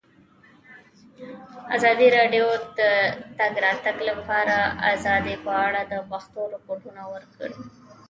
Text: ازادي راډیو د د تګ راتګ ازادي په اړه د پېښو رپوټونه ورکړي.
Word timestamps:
ازادي 1.75 2.07
راډیو 2.17 2.45
د 2.77 2.81
د 3.37 3.39
تګ 3.39 3.53
راتګ 3.65 3.97
ازادي 4.93 5.35
په 5.45 5.51
اړه 5.65 5.81
د 5.91 5.93
پېښو 6.09 6.41
رپوټونه 6.55 7.01
ورکړي. 7.13 7.55